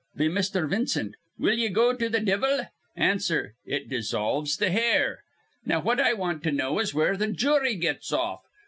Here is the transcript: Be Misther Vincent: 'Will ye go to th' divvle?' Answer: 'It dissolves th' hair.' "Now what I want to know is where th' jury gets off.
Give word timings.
Be 0.15 0.29
Misther 0.29 0.65
Vincent: 0.65 1.13
'Will 1.37 1.53
ye 1.59 1.69
go 1.69 1.93
to 1.93 2.09
th' 2.09 2.25
divvle?' 2.25 2.65
Answer: 2.95 3.53
'It 3.67 3.87
dissolves 3.87 4.57
th' 4.57 4.63
hair.' 4.71 5.19
"Now 5.63 5.79
what 5.79 5.99
I 5.99 6.13
want 6.13 6.41
to 6.45 6.51
know 6.51 6.79
is 6.79 6.91
where 6.95 7.15
th' 7.15 7.35
jury 7.37 7.75
gets 7.75 8.11
off. 8.11 8.39